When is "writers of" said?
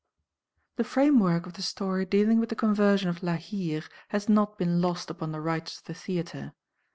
5.41-5.83